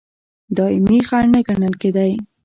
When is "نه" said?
1.33-1.39